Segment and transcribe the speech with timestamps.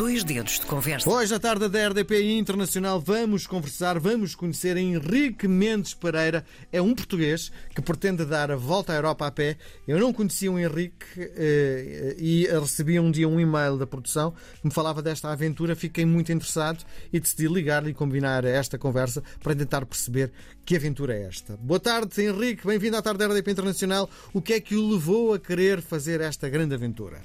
[0.00, 1.10] Dois dedos de conversa.
[1.10, 6.42] Hoje, à tarde da RDP Internacional, vamos conversar, vamos conhecer Henrique Mendes Pereira.
[6.72, 9.58] É um português que pretende dar a volta à Europa a pé.
[9.86, 14.32] Eu não conhecia o Henrique eh, e recebi um dia um e-mail da produção
[14.62, 15.76] que me falava desta aventura.
[15.76, 16.82] Fiquei muito interessado
[17.12, 20.32] e decidi ligar-lhe e combinar esta conversa para tentar perceber
[20.64, 21.58] que aventura é esta.
[21.58, 22.66] Boa tarde, Henrique.
[22.66, 24.08] Bem-vindo à tarde da RDP Internacional.
[24.32, 27.20] O que é que o levou a querer fazer esta grande aventura?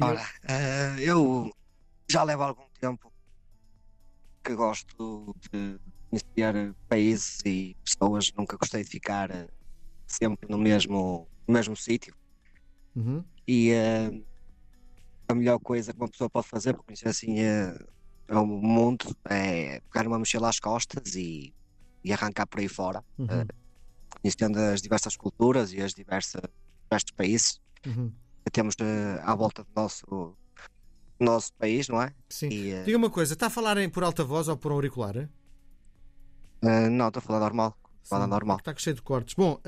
[0.00, 1.52] Ora, uh, eu
[2.10, 3.12] já levo algum tempo
[4.42, 5.78] que gosto de
[6.08, 9.48] conhecer países e pessoas, nunca gostei de ficar uh,
[10.06, 12.14] sempre no mesmo, no mesmo sítio.
[12.96, 13.22] Uhum.
[13.46, 14.26] E uh,
[15.28, 17.36] a melhor coisa que uma pessoa pode fazer para conhecer assim
[18.30, 21.54] o mundo é pegar uma mochila às costas e,
[22.02, 23.44] e arrancar por aí fora, uhum.
[24.22, 26.40] conhecendo as diversas culturas e as diversas,
[26.88, 27.60] diversos países.
[27.86, 30.36] Uhum temos uh, à volta do nosso,
[31.18, 32.12] nosso país, não é?
[32.28, 32.48] Sim.
[32.48, 35.16] E, uh, Diga uma coisa, está a falar em, por alta voz ou por auricular?
[35.16, 37.76] Uh, não, estou a falar normal.
[38.28, 38.56] Normal.
[38.56, 39.34] Está cheio de cortes.
[39.34, 39.60] Bom,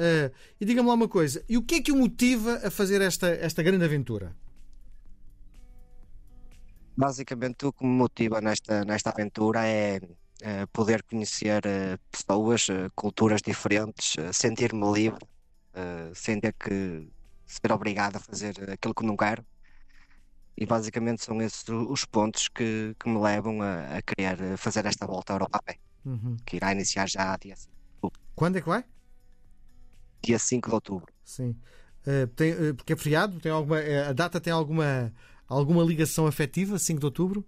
[0.60, 3.28] e diga-me lá uma coisa, e o que é que o motiva a fazer esta,
[3.28, 4.36] esta grande aventura?
[6.96, 10.00] Basicamente, o que me motiva nesta, nesta aventura é
[10.72, 11.62] poder conhecer
[12.10, 15.24] pessoas, culturas diferentes, sentir-me livre,
[16.12, 17.08] sem ter que
[17.46, 19.44] ser obrigado a fazer aquilo que não quero.
[20.56, 25.06] E basicamente são esses os pontos que, que me levam a, a querer fazer esta
[25.06, 26.36] volta à Europa a pé, uhum.
[26.46, 28.20] que irá iniciar já dia 5 de outubro.
[28.36, 28.84] Quando é que vai?
[30.22, 31.12] Dia 5 de outubro.
[31.24, 31.56] Sim.
[32.06, 33.40] Uh, tem, uh, porque é feriado?
[33.40, 35.12] Tem alguma, uh, a data tem alguma,
[35.48, 37.44] alguma ligação afetiva, 5 de outubro?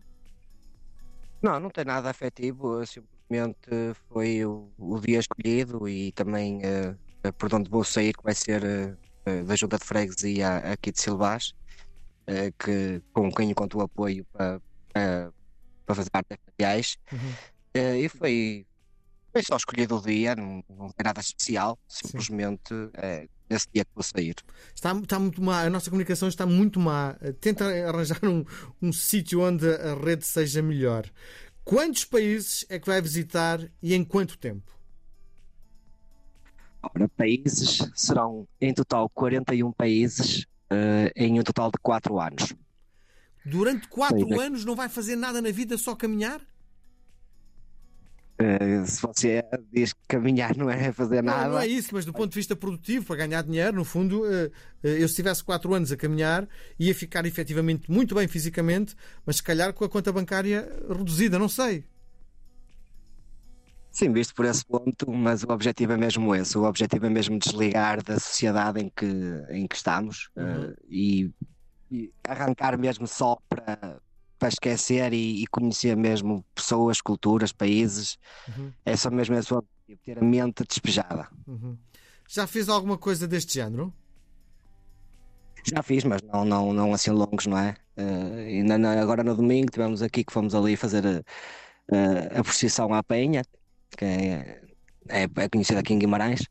[1.41, 3.69] Não, não tem nada afetivo, simplesmente
[4.08, 6.61] foi o, o dia escolhido e também
[7.39, 8.97] por onde vou sair, que vai ser
[9.45, 11.53] da Junta de Freguesia aqui de Silvás,
[12.27, 14.61] eh, que, com quem o apoio para,
[14.93, 15.33] para,
[15.85, 16.99] para fazer parte das viagens.
[17.13, 17.33] Uhum.
[17.75, 18.67] Eh, e foi,
[19.33, 23.91] foi só escolhido o dia, não, não tem nada especial, simplesmente é esse dia que
[23.95, 24.35] vou sair.
[24.75, 27.17] Está, está muito má, a nossa comunicação está muito má.
[27.41, 28.45] Tenta arranjar um,
[28.83, 31.09] um sítio onde a rede seja melhor.
[31.65, 34.76] Quantos países é que vai visitar e em quanto tempo?
[36.95, 42.55] Ora, países serão em total 41 países uh, em um total de 4 anos.
[43.45, 46.41] Durante 4 anos não vai fazer nada na vida, só caminhar?
[48.39, 49.42] Uh, se você
[49.73, 51.48] diz que caminhar não é fazer não, nada.
[51.51, 54.53] Não é isso, mas do ponto de vista produtivo, para ganhar dinheiro, no fundo, uh,
[54.83, 56.47] eu se tivesse 4 anos a caminhar,
[56.79, 61.48] ia ficar efetivamente muito bem fisicamente, mas se calhar com a conta bancária reduzida, não
[61.48, 61.85] sei.
[63.96, 66.58] Sim, visto por esse ponto, mas o objetivo é mesmo esse.
[66.58, 69.07] O objetivo é mesmo desligar da sociedade em que,
[69.48, 70.68] em que estamos uhum.
[70.68, 71.30] uh, e,
[71.90, 73.98] e, arrancar mesmo só para,
[74.39, 78.18] para esquecer e, e, conhecer mesmo pessoas, culturas, países.
[78.46, 78.70] Uhum.
[78.85, 81.30] É só mesmo esse o objetivo, ter a mente despejada.
[81.46, 81.79] Uhum.
[82.29, 83.90] Já fez alguma coisa deste género?
[85.64, 87.74] Já fiz, mas não, não, não assim longos, não é?
[87.96, 93.02] Uh, agora no domingo tivemos aqui que fomos ali fazer a, a, a procissão à
[93.02, 93.40] Penha,
[93.96, 94.61] que é,
[95.08, 96.42] é, é conhecida aqui em Guimarães,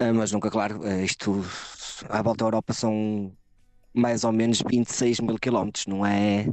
[0.00, 1.44] uh, mas nunca, claro, uh, isto
[2.08, 3.32] à volta da Europa são
[3.92, 6.46] mais ou menos 26 mil quilómetros, não é,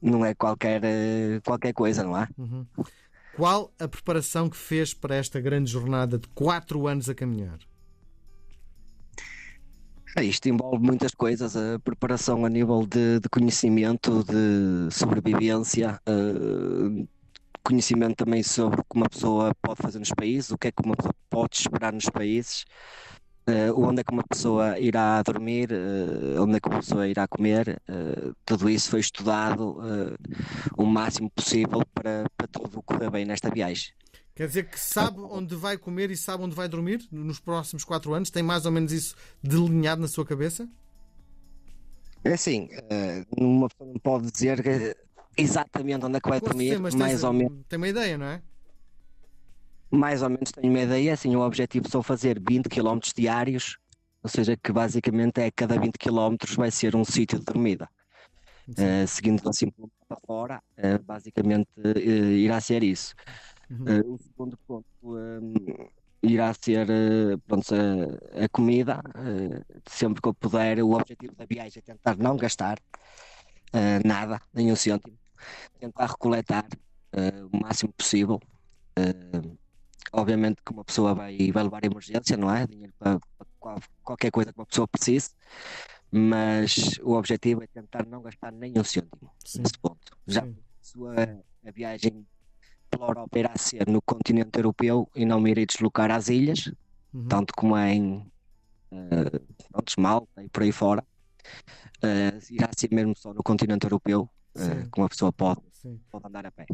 [0.00, 2.28] não é qualquer, uh, qualquer coisa, não é?
[2.38, 2.66] Uhum.
[3.36, 7.58] Qual a preparação que fez para esta grande jornada de 4 anos a caminhar?
[10.22, 17.08] Isto envolve muitas coisas, a preparação a nível de, de conhecimento, de sobrevivência, uh,
[17.64, 20.82] conhecimento também sobre o que uma pessoa pode fazer nos países, o que é que
[20.84, 22.64] uma pessoa pode esperar nos países,
[23.48, 27.26] uh, onde é que uma pessoa irá dormir, uh, onde é que uma pessoa irá
[27.26, 27.80] comer.
[27.88, 29.78] Uh, tudo isso foi estudado
[30.76, 33.92] o máximo possível para, para tudo correr bem nesta viagem.
[34.34, 38.12] Quer dizer que sabe onde vai comer e sabe onde vai dormir nos próximos quatro
[38.12, 38.30] anos?
[38.30, 40.68] Tem mais ou menos isso delineado na sua cabeça?
[42.24, 42.68] É assim,
[43.36, 44.96] uma pessoa não pode dizer que
[45.36, 47.64] exatamente onde é que vai dormir, sim, mais ou menos.
[47.68, 48.42] Tem uma ideia, não é?
[49.90, 53.78] Mais ou menos tenho uma ideia, assim, o objetivo são fazer 20 km diários,
[54.22, 57.88] ou seja, que basicamente é cada 20 km vai ser um sítio de dormida.
[58.66, 59.70] Uh, seguindo assim
[60.08, 63.14] para fora, uh, basicamente uh, irá ser isso.
[63.70, 64.14] Uhum.
[64.14, 64.86] o segundo ponto
[66.22, 66.86] irá ser
[67.46, 69.02] pronto, a, a comida,
[69.86, 70.82] sempre que eu puder.
[70.82, 72.78] O objetivo da viagem é tentar não gastar
[74.04, 75.16] nada, nenhum cêntimo
[75.78, 78.40] tentar recoletar uh, o máximo possível.
[78.98, 79.56] Uh,
[80.12, 82.66] obviamente que uma pessoa vai, vai levar emergência, não é?
[82.66, 83.18] Dinheiro para,
[83.60, 85.30] para qualquer coisa que uma pessoa precise,
[86.10, 89.60] mas o objetivo é tentar não gastar nem um cêntimo Sim.
[89.60, 90.16] nesse ponto.
[90.26, 92.26] Já a, a viagem
[92.90, 96.72] pela Europa irá ser no continente europeu e não me irei deslocar às ilhas,
[97.12, 97.26] uhum.
[97.26, 98.18] tanto como é em
[98.92, 101.04] uh, Malta e por aí fora.
[101.96, 105.60] Uh, irá ser mesmo só no continente europeu uh, que uma pessoa pode,
[106.10, 106.66] pode andar a pé.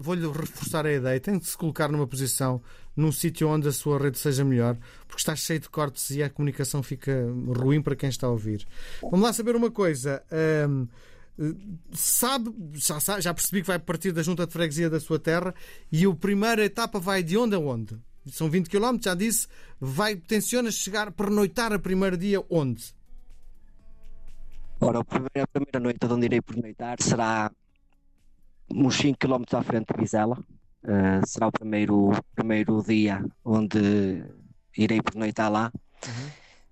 [0.00, 2.60] Vou-lhe reforçar a ideia: tem de se colocar numa posição,
[2.96, 4.76] num sítio onde a sua rede seja melhor,
[5.06, 7.12] porque está cheio de cortes e a comunicação fica
[7.56, 8.66] ruim para quem está a ouvir.
[9.02, 10.22] Vamos lá saber uma coisa.
[10.68, 10.88] Um,
[11.92, 15.54] sabe, já, já percebi que vai partir da junta de freguesia da sua terra
[15.90, 17.96] e a primeira etapa vai de onde a onde?
[18.26, 19.46] São 20 km, já disse.
[19.80, 22.94] Vai, tenciona chegar, pernoitar a primeiro dia onde?
[24.80, 27.50] Ora, a primeira, a primeira noite onde irei pernoitar será
[28.70, 30.38] uns 5 km à frente de Vizela.
[30.84, 34.24] Uh, será o primeiro, primeiro dia onde
[34.76, 35.72] irei pernoitar lá,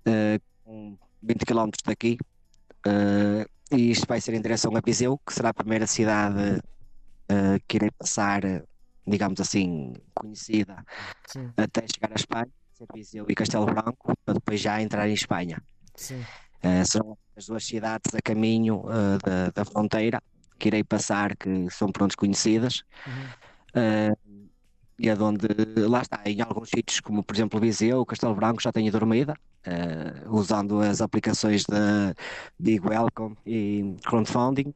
[0.05, 0.93] uhum.
[0.93, 2.17] uh, 20 km daqui.
[2.85, 3.45] Uh,
[3.75, 6.61] e isto vai ser em direção a Viseu, que será a primeira cidade
[7.67, 8.41] que irei passar,
[9.05, 10.85] digamos assim, conhecida
[11.27, 11.51] Sim.
[11.57, 15.61] até chegar à Espanha, ser Viseu e Castelo Branco, para depois já entrar em Espanha.
[15.93, 16.23] Sim.
[16.63, 20.21] Uh, são as duas cidades a caminho uh, da, da, fronteira
[20.57, 22.83] que irei passar, que são prontos conhecidas.
[23.05, 24.11] Uhum.
[24.13, 24.47] Uh,
[24.99, 25.47] e é onde,
[25.87, 29.35] lá está, em alguns sítios, como por exemplo Viseu, Castelo Branco, já tenho dormida,
[30.27, 32.15] usando as aplicações da
[32.57, 34.73] Big Welcome e Crowdfunding.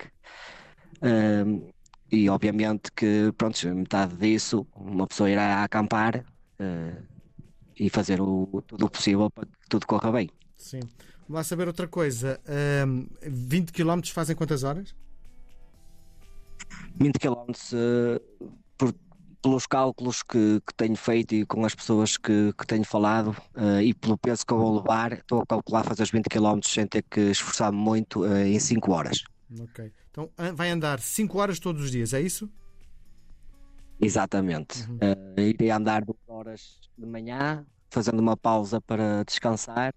[2.12, 6.24] e obviamente que, pronto, metade disso uma pessoa irá acampar
[7.80, 10.30] e fazer o, tudo o possível para que tudo corra bem.
[10.62, 10.82] Sim.
[11.28, 12.40] Vamos saber outra coisa.
[12.88, 14.96] Um, 20 km fazem quantas horas?
[16.96, 18.94] 20 km uh, por,
[19.42, 23.82] pelos cálculos que, que, tenho feito e com as pessoas que, que tenho falado uh,
[23.82, 26.86] e pelo peso que eu vou levar, estou a calcular fazer os 20 km sem
[26.86, 29.24] ter que esforçar-me muito uh, em 5 horas.
[29.60, 29.92] Ok.
[30.12, 32.50] Então vai andar 5 horas todos os dias, é isso?
[34.00, 34.84] Exatamente.
[34.90, 34.98] Uhum.
[34.98, 39.94] Uh, irei andar 2 horas de manhã, fazendo uma pausa para descansar.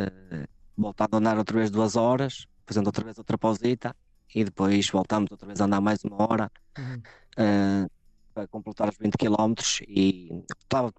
[0.00, 3.94] Uh, voltando a andar outra vez duas horas, fazendo outra vez outra pausita
[4.34, 7.02] e depois voltamos outra vez a andar mais uma hora uhum.
[7.38, 7.90] uh,
[8.32, 9.54] para completar os 20 km
[9.86, 10.42] e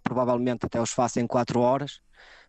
[0.03, 1.99] provavelmente até os faço em 4 horas,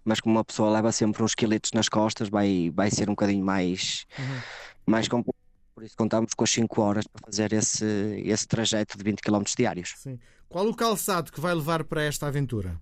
[0.05, 3.45] mas como uma pessoa leva sempre uns quiletes nas costas, vai, vai ser um bocadinho
[3.45, 4.41] mais, uhum.
[4.87, 5.41] mais complexo.
[5.75, 7.87] Por isso contamos com as 5 horas para fazer esse,
[8.25, 9.95] esse trajeto de 20 km diários.
[9.97, 10.19] Sim.
[10.49, 12.79] Qual o calçado que vai levar para esta aventura?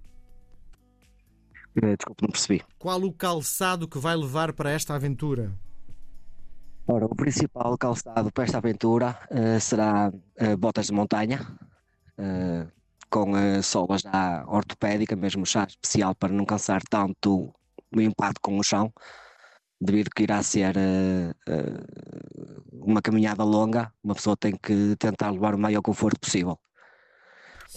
[1.76, 2.62] Eh, desculpe, não percebi.
[2.78, 5.52] Qual o calçado que vai levar para esta aventura?
[6.87, 11.40] Ora, o principal calçado para esta aventura uh, será uh, botas de montanha,
[12.19, 12.69] uh,
[13.08, 13.32] com
[13.62, 17.52] solas já ortopédica, mesmo chá especial para não cansar tanto
[17.94, 18.93] o impacto com o chão,
[19.81, 20.76] devido que irá ser
[22.73, 26.56] uma caminhada longa, uma pessoa tem que tentar levar o maior conforto possível.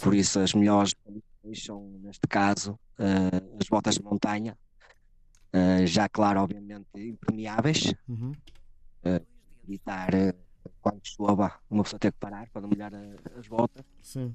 [0.00, 0.94] Por isso, as melhores
[1.52, 4.56] são, neste caso, uh, as botas de montanha,
[5.52, 8.30] uh, já claro, obviamente, impermeáveis, uhum.
[8.30, 9.26] uh,
[9.64, 10.10] evitar
[10.80, 12.92] quando chova uma pessoa ter que parar para não molhar
[13.38, 13.84] as botas.
[14.00, 14.34] Sim.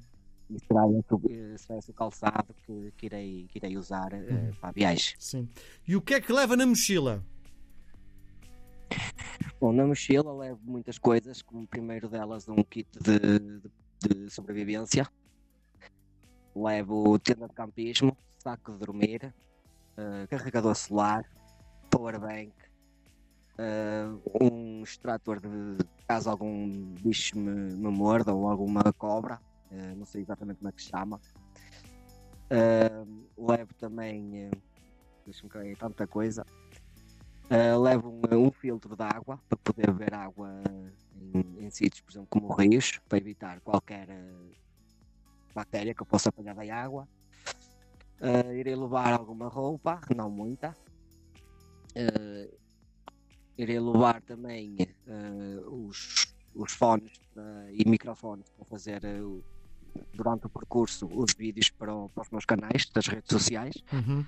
[0.50, 4.52] E será esse, será esse o calçado que, que, irei, que irei usar uhum.
[4.60, 5.16] para a viagem.
[5.20, 5.48] Sim.
[5.88, 7.24] E o que é que leva na mochila?
[9.60, 13.62] Bom, na mochila levo muitas coisas, como primeiro delas um kit de, de,
[14.08, 15.08] de sobrevivência,
[16.56, 19.34] levo tenda de campismo, saco de dormir,
[19.98, 21.24] uh, carregador solar,
[21.90, 22.54] powerbank,
[23.60, 25.78] uh, um extrator de
[26.08, 26.70] caso algum
[27.02, 29.40] bicho me, me morda ou alguma cobra,
[29.72, 31.20] uh, não sei exatamente como é que se chama.
[33.38, 34.62] levo também, uh,
[35.26, 36.46] deixa-me cair tanta coisa.
[37.82, 40.62] levo um, um, filtro de água para poder beber água
[41.16, 44.08] em, em sítios, por exemplo, como rios, para evitar qualquer
[45.54, 47.08] bactéria que eu possa apanhar da água.
[48.22, 50.76] Uh, irei levar alguma roupa, não muita.
[51.92, 52.54] Uh,
[53.58, 54.76] irei levar também
[55.08, 57.14] uh, os, os fones
[57.72, 59.02] e microfones para fazer
[60.14, 63.76] durante o percurso os vídeos para, o, para, os meus canais das redes sociais.
[63.94, 64.26] Uhum.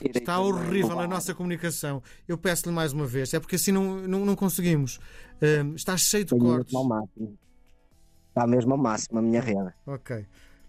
[0.00, 1.04] Está horrível levar...
[1.04, 2.00] a nossa comunicação.
[2.28, 5.00] Eu peço-lhe mais uma vez, é porque assim não, não, não conseguimos.
[5.74, 6.72] está cheio de Tenho cortes.
[8.32, 9.74] Está mesmo ao máximo a minha rede.
[9.86, 10.26] Ok.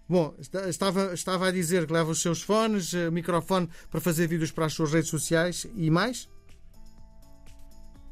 [0.07, 0.35] Bom,
[0.67, 4.65] estava, estava a dizer que leva os seus fones, eh, microfone para fazer vídeos para
[4.65, 6.29] as suas redes sociais e mais?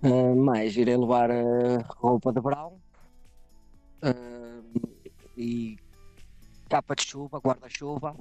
[0.02, 2.80] Uh, mais, irei levar uh, roupa de verão
[4.02, 4.98] uh,
[5.36, 5.78] e
[6.70, 8.16] capa de chuva, guarda-chuva,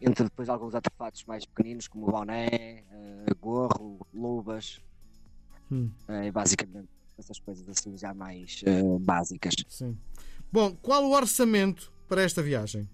[0.00, 2.84] entre depois alguns artefatos mais pequeninos, como boné,
[3.40, 4.80] gorro, luvas,
[5.72, 5.90] hum.
[6.08, 9.54] uh, basicamente essas coisas assim já mais uh, básicas.
[9.68, 9.96] Sim.
[10.52, 12.88] Bom, qual o orçamento para esta viagem?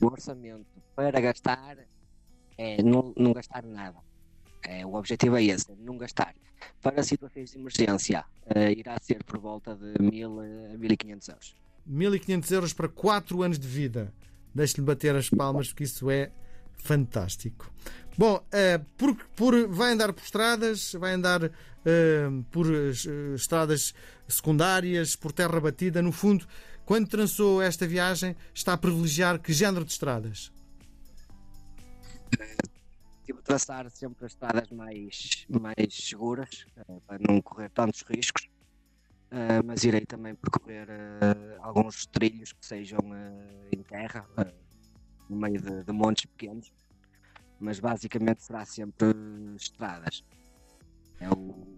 [0.00, 1.78] O orçamento para gastar
[2.58, 3.98] é não, não gastar nada.
[4.62, 6.34] É, o objetivo é esse, não gastar.
[6.82, 10.40] Para situações de emergência, uh, irá ser por volta de 1000
[10.74, 11.56] a 1500 euros.
[11.86, 14.12] 1500 euros para 4 anos de vida.
[14.54, 16.32] Deixe-lhe bater as palmas, porque isso é
[16.78, 17.70] fantástico.
[18.18, 21.50] Bom, uh, por, por, vai andar por estradas, vai andar
[22.50, 23.94] por uh, estradas
[24.28, 26.02] secundárias, por terra batida.
[26.02, 26.46] No fundo,
[26.84, 30.52] quando trançou esta viagem, está a privilegiar que género de estradas?
[33.24, 36.66] Tive de traçar sempre as estradas mais, mais seguras,
[37.06, 38.48] para não correr tantos riscos.
[39.64, 40.88] mas irei também percorrer
[41.60, 43.00] alguns trilhos que sejam
[43.72, 44.26] em terra,
[45.28, 46.70] no meio de, de montes pequenos
[47.58, 49.08] mas basicamente será sempre
[49.56, 50.24] estradas.
[51.20, 51.75] É o,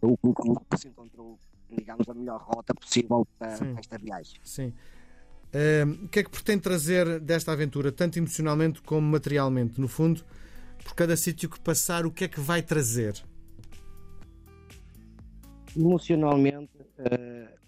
[0.00, 1.38] o, que se encontrou,
[1.70, 4.40] digamos, a melhor rota possível para esta viagem.
[4.44, 4.72] Sim.
[5.48, 9.80] Uh, o que é que pretende trazer desta aventura, tanto emocionalmente como materialmente?
[9.80, 10.24] No fundo,
[10.84, 13.22] por cada sítio que passar, o que é que vai trazer?
[15.74, 17.58] Emocionalmente, uh,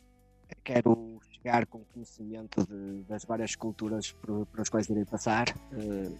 [0.62, 5.48] quero chegar com conhecimento de, das várias culturas por, as quais irei passar.
[5.72, 6.18] Uh,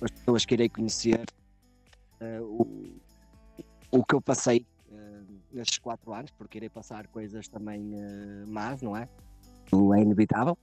[0.00, 1.24] as pessoas que irei conhecer,
[2.20, 3.00] uh, o,
[3.90, 4.66] o que eu passei
[5.54, 9.08] nestes quatro anos, porque irei passar coisas também uh, más, não é?
[9.72, 10.58] O é inevitável.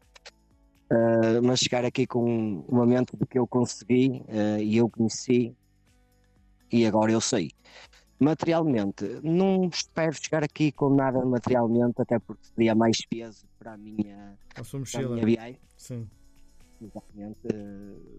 [0.91, 2.24] Uh, mas chegar aqui com
[2.69, 4.24] um momento de que eu consegui
[4.60, 5.55] e eu conheci
[6.71, 7.51] e agora eu sei.
[8.19, 13.77] Materialmente, não espero chegar aqui com nada materialmente, até porque seria mais peso para a
[13.77, 15.60] minha, a para a minha viagem.
[15.75, 16.07] Sim.
[16.81, 17.39] Exatamente.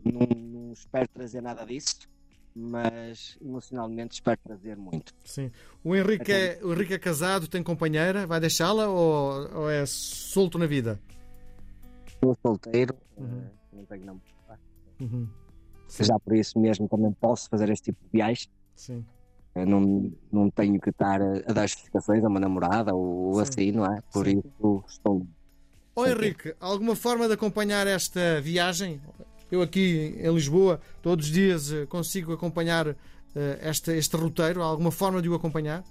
[0.04, 2.08] Não, não espero trazer nada disso,
[2.54, 5.14] mas emocionalmente espero trazer muito.
[5.24, 5.50] Sim.
[5.82, 10.58] O Henrique, é, o Henrique é casado, tem companheira, vai deixá-la ou, ou, é solto
[10.58, 11.00] na vida?
[12.22, 13.42] Sou solteiro, uhum.
[13.42, 14.20] Eh, não tenho nome.
[15.00, 15.28] Uhum.
[15.88, 18.50] Já por isso mesmo também posso fazer este tipo de viagens.
[18.74, 19.04] Sim.
[19.54, 23.40] Eu não, não tenho que estar a dar justificações a uma namorada ou Sim.
[23.42, 24.00] assim, não é?
[24.12, 24.38] Por Sim.
[24.38, 25.26] isso estou
[25.94, 28.98] Ó oh, Henrique, alguma forma de acompanhar esta viagem?
[29.52, 32.96] Eu aqui em Lisboa, todos os dias eh, consigo acompanhar uh,
[33.60, 34.62] este, este roteiro.
[34.62, 35.84] Há alguma forma de o acompanhar?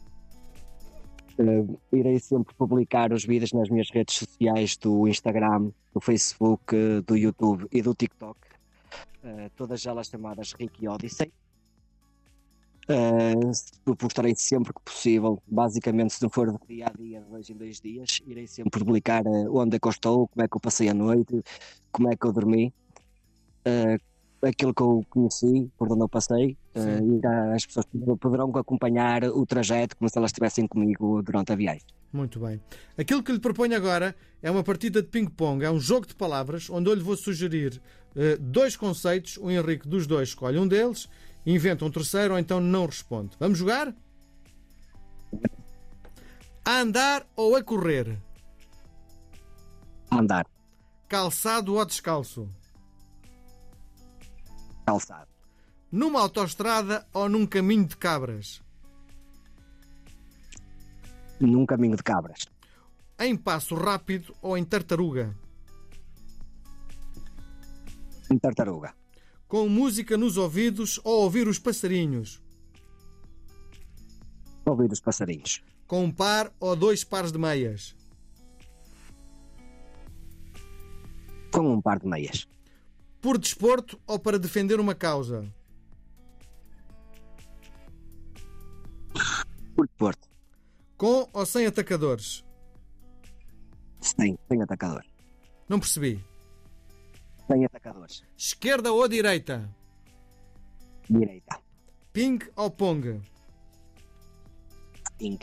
[1.37, 6.75] Uh, irei sempre publicar os vídeos nas minhas redes sociais do Instagram, do Facebook,
[7.05, 8.39] do YouTube e do TikTok.
[9.23, 11.31] Uh, todas elas chamadas Ricky Odyssey.
[12.89, 15.39] Uh, postarei sempre que possível.
[15.45, 18.83] Basicamente, se não for de dia a dia, de dois em dois dias, irei sempre
[18.83, 21.43] publicar onde é que eu estou, como é que eu passei a noite,
[21.91, 22.73] como é que eu dormi,
[23.65, 27.85] uh, aquilo que eu conheci, por onde eu passei, uh, e as pessoas
[28.19, 31.85] poderão acompanhar o trajeto como se elas estivessem comigo durante a viagem.
[32.11, 32.59] Muito bem.
[32.97, 36.69] Aquilo que lhe proponho agora é uma partida de ping-pong, é um jogo de palavras
[36.69, 37.81] onde eu lhe vou sugerir
[38.41, 39.37] dois conceitos.
[39.37, 41.07] O Henrique dos dois escolhe um deles
[41.45, 43.35] inventa um terceiro ou então não responde.
[43.39, 43.93] Vamos jogar?
[46.63, 48.17] A andar ou a correr?
[50.09, 50.45] A andar.
[51.07, 52.47] Calçado ou descalço?
[54.91, 55.29] Calçado.
[55.89, 58.61] Numa autoestrada ou num caminho de cabras?
[61.39, 62.45] Num caminho de cabras.
[63.17, 65.33] Em passo rápido ou em tartaruga?
[68.29, 68.93] Em tartaruga
[69.47, 72.41] com música nos ouvidos ou ouvir os passarinhos?
[74.65, 75.61] Ouvir os passarinhos.
[75.87, 77.93] Com um par ou dois pares de meias?
[81.51, 82.47] Com um par de meias.
[83.21, 85.45] Por desporto ou para defender uma causa?
[89.75, 90.27] Por desporto.
[90.97, 92.43] Com ou sem atacadores?
[93.99, 95.05] Sem, sem atacador.
[95.69, 96.23] Não percebi
[97.51, 98.23] sem atacadores.
[98.37, 99.69] Esquerda ou direita?
[101.09, 101.59] Direita.
[102.13, 103.21] Ping ou Pong?
[105.17, 105.39] Ping.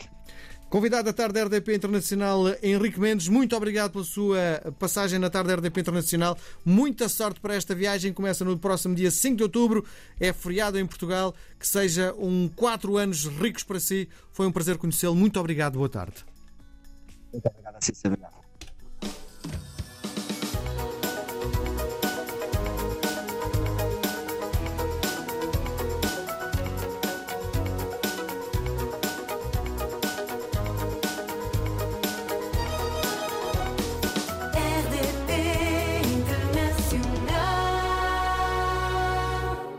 [0.69, 4.37] Convidado da tarde da RDP Internacional, Henrique Mendes, muito obrigado pela sua
[4.77, 6.37] passagem na tarde da RDP Internacional.
[6.63, 8.13] Muita sorte para esta viagem.
[8.13, 9.83] Começa no próximo dia 5 de outubro.
[10.19, 11.33] É feriado em Portugal.
[11.57, 14.07] Que seja um quatro anos ricos para si.
[14.31, 15.15] Foi um prazer conhecê-lo.
[15.15, 15.73] Muito obrigado.
[15.73, 16.23] Boa tarde.
[17.33, 18.15] Muito obrigado, Cícero.